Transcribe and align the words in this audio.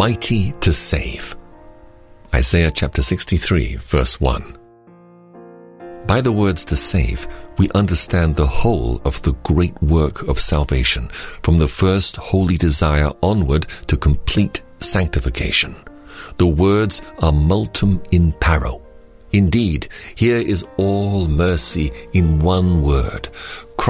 mighty 0.00 0.52
to 0.60 0.72
save. 0.72 1.36
Isaiah 2.32 2.70
chapter 2.70 3.02
63, 3.02 3.76
verse 3.76 4.18
1. 4.18 4.56
By 6.06 6.22
the 6.22 6.32
words 6.32 6.64
to 6.64 6.74
save, 6.74 7.28
we 7.58 7.68
understand 7.72 8.34
the 8.34 8.46
whole 8.46 9.02
of 9.04 9.20
the 9.20 9.34
great 9.42 9.76
work 9.82 10.22
of 10.22 10.40
salvation, 10.40 11.10
from 11.42 11.56
the 11.56 11.68
first 11.68 12.16
holy 12.16 12.56
desire 12.56 13.10
onward 13.22 13.66
to 13.88 13.98
complete 13.98 14.62
sanctification. 14.78 15.76
The 16.38 16.46
words 16.46 17.02
are 17.18 17.32
multum 17.32 18.02
in 18.10 18.32
parvo. 18.40 18.80
Indeed, 19.32 19.88
here 20.14 20.38
is 20.38 20.64
all 20.78 21.28
mercy 21.28 21.92
in 22.14 22.38
one 22.38 22.82
word. 22.82 23.28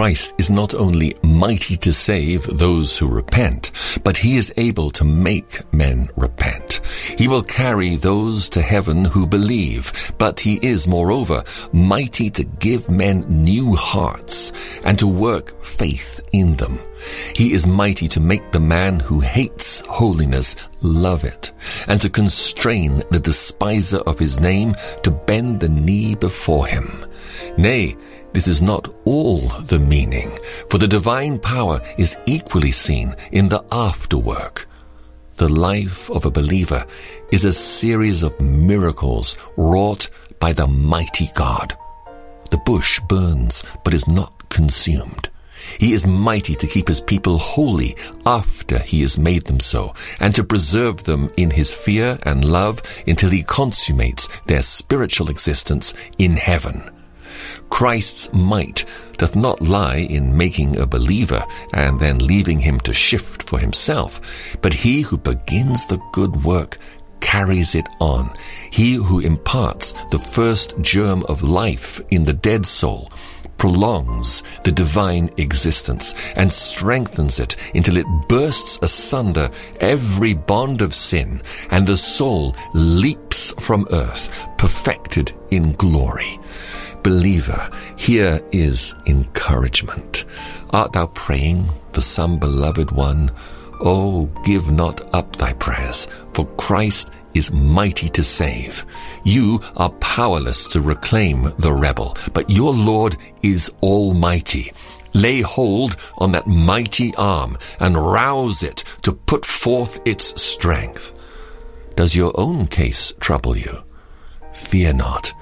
Christ 0.00 0.32
is 0.38 0.48
not 0.48 0.72
only 0.72 1.14
mighty 1.22 1.76
to 1.76 1.92
save 1.92 2.44
those 2.44 2.96
who 2.96 3.06
repent, 3.06 3.70
but 4.02 4.16
he 4.16 4.38
is 4.38 4.50
able 4.56 4.90
to 4.92 5.04
make 5.04 5.70
men 5.74 6.08
repent. 6.16 6.79
He 7.16 7.28
will 7.28 7.42
carry 7.42 7.96
those 7.96 8.48
to 8.50 8.62
heaven 8.62 9.04
who 9.04 9.26
believe, 9.26 10.12
but 10.18 10.40
he 10.40 10.58
is 10.62 10.86
moreover 10.86 11.44
mighty 11.72 12.30
to 12.30 12.44
give 12.44 12.90
men 12.90 13.26
new 13.28 13.74
hearts 13.74 14.52
and 14.84 14.98
to 14.98 15.06
work 15.06 15.62
faith 15.64 16.20
in 16.32 16.54
them. 16.54 16.80
He 17.34 17.52
is 17.52 17.66
mighty 17.66 18.08
to 18.08 18.20
make 18.20 18.50
the 18.50 18.60
man 18.60 19.00
who 19.00 19.20
hates 19.20 19.80
holiness 19.80 20.56
love 20.82 21.24
it, 21.24 21.52
and 21.88 22.00
to 22.00 22.10
constrain 22.10 23.02
the 23.10 23.20
despiser 23.20 23.98
of 23.98 24.18
his 24.18 24.38
name 24.38 24.74
to 25.02 25.10
bend 25.10 25.60
the 25.60 25.68
knee 25.68 26.14
before 26.14 26.66
him. 26.66 27.04
Nay, 27.56 27.96
this 28.32 28.46
is 28.46 28.62
not 28.62 28.88
all 29.04 29.40
the 29.64 29.78
meaning, 29.78 30.38
for 30.68 30.78
the 30.78 30.88
divine 30.88 31.38
power 31.38 31.80
is 31.98 32.18
equally 32.26 32.70
seen 32.70 33.16
in 33.32 33.48
the 33.48 33.62
afterwork. 33.72 34.66
The 35.40 35.48
life 35.48 36.10
of 36.10 36.26
a 36.26 36.30
believer 36.30 36.84
is 37.32 37.46
a 37.46 37.52
series 37.52 38.22
of 38.22 38.38
miracles 38.42 39.38
wrought 39.56 40.10
by 40.38 40.52
the 40.52 40.66
mighty 40.66 41.30
God. 41.34 41.74
The 42.50 42.58
bush 42.58 43.00
burns 43.08 43.64
but 43.82 43.94
is 43.94 44.06
not 44.06 44.50
consumed. 44.50 45.30
He 45.78 45.94
is 45.94 46.06
mighty 46.06 46.54
to 46.56 46.66
keep 46.66 46.88
his 46.88 47.00
people 47.00 47.38
holy 47.38 47.96
after 48.26 48.80
he 48.80 49.00
has 49.00 49.16
made 49.16 49.46
them 49.46 49.60
so, 49.60 49.94
and 50.20 50.34
to 50.34 50.44
preserve 50.44 51.04
them 51.04 51.32
in 51.38 51.52
his 51.52 51.72
fear 51.72 52.18
and 52.24 52.44
love 52.44 52.82
until 53.06 53.30
he 53.30 53.42
consummates 53.42 54.28
their 54.44 54.60
spiritual 54.60 55.30
existence 55.30 55.94
in 56.18 56.36
heaven. 56.36 56.82
Christ's 57.70 58.30
might 58.34 58.84
doth 59.20 59.36
not 59.36 59.60
lie 59.60 59.98
in 59.98 60.34
making 60.34 60.78
a 60.78 60.86
believer 60.86 61.44
and 61.74 62.00
then 62.00 62.18
leaving 62.20 62.58
him 62.58 62.80
to 62.80 62.94
shift 62.94 63.42
for 63.42 63.58
himself, 63.58 64.18
but 64.62 64.72
he 64.72 65.02
who 65.02 65.18
begins 65.18 65.86
the 65.86 66.00
good 66.12 66.42
work 66.42 66.78
carries 67.20 67.74
it 67.74 67.86
on. 68.00 68.32
He 68.70 68.94
who 68.94 69.20
imparts 69.20 69.92
the 70.10 70.18
first 70.18 70.80
germ 70.80 71.22
of 71.28 71.42
life 71.42 72.00
in 72.10 72.24
the 72.24 72.32
dead 72.32 72.64
soul 72.64 73.12
prolongs 73.58 74.42
the 74.64 74.72
divine 74.72 75.28
existence 75.36 76.14
and 76.34 76.50
strengthens 76.50 77.38
it 77.38 77.56
until 77.74 77.98
it 77.98 78.06
bursts 78.26 78.78
asunder 78.80 79.50
every 79.80 80.32
bond 80.32 80.80
of 80.80 80.94
sin 80.94 81.42
and 81.70 81.86
the 81.86 81.96
soul 81.98 82.56
leaps 82.72 83.52
from 83.60 83.86
earth 83.90 84.32
perfected 84.56 85.30
in 85.50 85.72
glory. 85.72 86.40
Believer, 87.02 87.70
here 87.96 88.40
is 88.52 88.94
encouragement. 89.06 90.24
Art 90.70 90.92
thou 90.92 91.06
praying 91.06 91.68
for 91.92 92.00
some 92.00 92.38
beloved 92.38 92.90
one? 92.90 93.30
Oh, 93.80 94.26
give 94.44 94.70
not 94.70 95.12
up 95.14 95.36
thy 95.36 95.54
prayers, 95.54 96.08
for 96.34 96.46
Christ 96.56 97.10
is 97.32 97.52
mighty 97.52 98.08
to 98.10 98.22
save. 98.22 98.84
You 99.24 99.60
are 99.76 99.90
powerless 99.90 100.66
to 100.68 100.80
reclaim 100.80 101.52
the 101.58 101.72
rebel, 101.72 102.16
but 102.32 102.50
your 102.50 102.74
Lord 102.74 103.16
is 103.42 103.70
almighty. 103.82 104.72
Lay 105.14 105.40
hold 105.40 105.96
on 106.18 106.32
that 106.32 106.46
mighty 106.46 107.14
arm 107.16 107.58
and 107.80 107.96
rouse 107.96 108.62
it 108.62 108.84
to 109.02 109.12
put 109.12 109.44
forth 109.44 110.00
its 110.04 110.40
strength. 110.40 111.12
Does 111.96 112.14
your 112.14 112.32
own 112.38 112.66
case 112.66 113.12
trouble 113.20 113.56
you? 113.56 113.82
Fear 114.52 114.94
not 114.94 115.32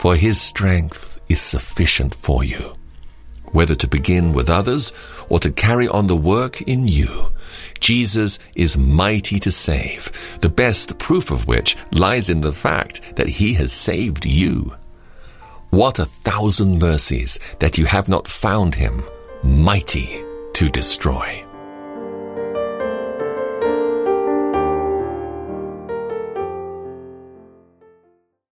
for 0.00 0.16
his 0.16 0.40
strength 0.40 1.20
is 1.28 1.38
sufficient 1.38 2.14
for 2.14 2.42
you. 2.42 2.74
Whether 3.52 3.74
to 3.74 3.86
begin 3.86 4.32
with 4.32 4.48
others 4.48 4.94
or 5.28 5.38
to 5.40 5.50
carry 5.50 5.88
on 5.88 6.06
the 6.06 6.16
work 6.16 6.62
in 6.62 6.88
you, 6.88 7.30
Jesus 7.80 8.38
is 8.54 8.78
mighty 8.78 9.38
to 9.40 9.50
save, 9.50 10.10
the 10.40 10.48
best 10.48 10.98
proof 10.98 11.30
of 11.30 11.46
which 11.46 11.76
lies 11.92 12.30
in 12.30 12.40
the 12.40 12.54
fact 12.54 13.02
that 13.16 13.28
he 13.28 13.52
has 13.60 13.72
saved 13.72 14.24
you. 14.24 14.74
What 15.68 15.98
a 15.98 16.06
thousand 16.06 16.78
mercies 16.78 17.38
that 17.58 17.76
you 17.76 17.84
have 17.84 18.08
not 18.08 18.26
found 18.26 18.76
him 18.76 19.04
mighty 19.42 20.24
to 20.54 20.70
destroy. 20.70 21.44